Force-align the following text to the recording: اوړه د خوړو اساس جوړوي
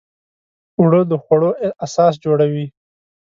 اوړه 0.79 1.01
د 1.11 1.13
خوړو 1.23 1.49
اساس 1.85 2.13
جوړوي 2.23 2.65